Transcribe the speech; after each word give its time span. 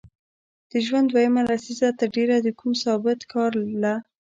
د 0.71 0.73
ژوند 0.85 1.07
دویمه 1.09 1.41
لسیزه 1.49 1.89
تر 1.99 2.07
ډېره 2.15 2.35
د 2.41 2.47
کوم 2.59 2.71
ثابت 2.83 3.19
کار 3.33 3.51
له 3.83 3.93